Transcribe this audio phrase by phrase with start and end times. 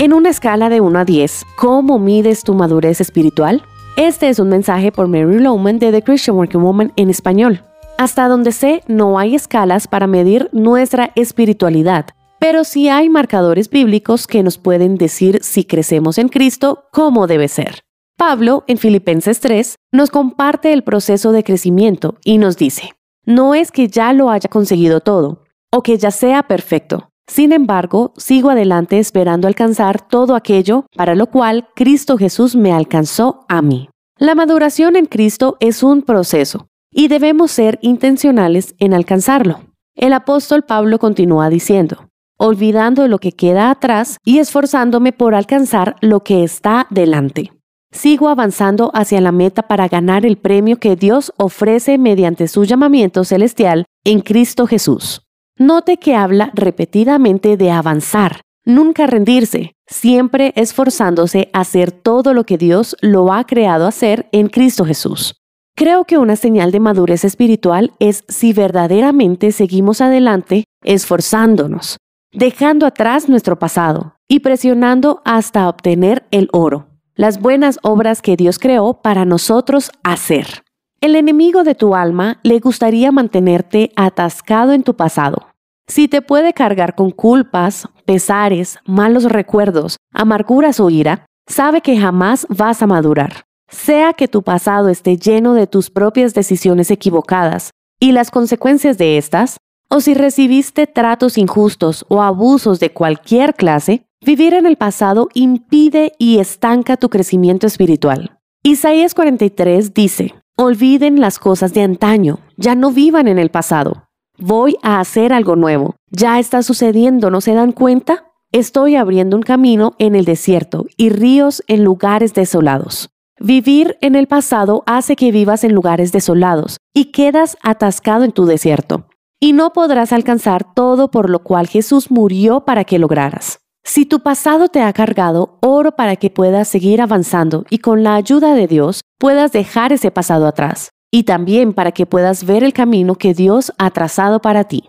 [0.00, 3.62] En una escala de 1 a 10, ¿cómo mides tu madurez espiritual?
[3.96, 7.62] Este es un mensaje por Mary Lowman de The Christian Working Woman en español.
[7.96, 12.06] Hasta donde sé, no hay escalas para medir nuestra espiritualidad,
[12.40, 17.46] pero sí hay marcadores bíblicos que nos pueden decir si crecemos en Cristo como debe
[17.46, 17.84] ser.
[18.16, 22.90] Pablo, en Filipenses 3, nos comparte el proceso de crecimiento y nos dice,
[23.24, 28.12] no es que ya lo haya conseguido todo o que ya sea perfecto, sin embargo,
[28.16, 33.88] sigo adelante esperando alcanzar todo aquello para lo cual Cristo Jesús me alcanzó a mí.
[34.18, 39.60] La maduración en Cristo es un proceso y debemos ser intencionales en alcanzarlo.
[39.96, 42.08] El apóstol Pablo continúa diciendo,
[42.38, 47.52] olvidando lo que queda atrás y esforzándome por alcanzar lo que está delante.
[47.90, 53.24] Sigo avanzando hacia la meta para ganar el premio que Dios ofrece mediante su llamamiento
[53.24, 55.23] celestial en Cristo Jesús.
[55.56, 62.58] Note que habla repetidamente de avanzar, nunca rendirse, siempre esforzándose a hacer todo lo que
[62.58, 65.36] Dios lo ha creado hacer en Cristo Jesús.
[65.76, 71.98] Creo que una señal de madurez espiritual es si verdaderamente seguimos adelante esforzándonos,
[72.32, 78.58] dejando atrás nuestro pasado y presionando hasta obtener el oro, las buenas obras que Dios
[78.58, 80.63] creó para nosotros hacer.
[81.04, 85.48] El enemigo de tu alma le gustaría mantenerte atascado en tu pasado.
[85.86, 92.46] Si te puede cargar con culpas, pesares, malos recuerdos, amarguras o ira, sabe que jamás
[92.48, 93.44] vas a madurar.
[93.68, 99.18] Sea que tu pasado esté lleno de tus propias decisiones equivocadas y las consecuencias de
[99.18, 99.58] estas,
[99.90, 106.14] o si recibiste tratos injustos o abusos de cualquier clase, vivir en el pasado impide
[106.18, 108.38] y estanca tu crecimiento espiritual.
[108.62, 114.04] Isaías 43 dice, Olviden las cosas de antaño, ya no vivan en el pasado.
[114.38, 115.96] Voy a hacer algo nuevo.
[116.12, 118.30] Ya está sucediendo, ¿no se dan cuenta?
[118.52, 123.10] Estoy abriendo un camino en el desierto y ríos en lugares desolados.
[123.40, 128.46] Vivir en el pasado hace que vivas en lugares desolados y quedas atascado en tu
[128.46, 129.08] desierto.
[129.40, 133.58] Y no podrás alcanzar todo por lo cual Jesús murió para que lograras.
[133.86, 138.14] Si tu pasado te ha cargado, oro para que puedas seguir avanzando y con la
[138.14, 142.72] ayuda de Dios puedas dejar ese pasado atrás y también para que puedas ver el
[142.72, 144.88] camino que Dios ha trazado para ti.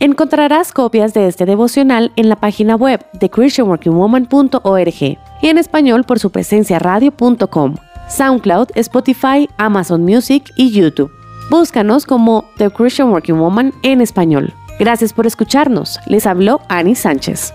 [0.00, 6.18] Encontrarás copias de este devocional en la página web de christianworkingwoman.org y en español por
[6.18, 7.76] su presencia radio.com,
[8.06, 11.10] SoundCloud, Spotify, Amazon Music y YouTube.
[11.50, 14.52] Búscanos como The Christian Working Woman en español.
[14.78, 15.98] Gracias por escucharnos.
[16.06, 17.54] Les habló Annie Sánchez.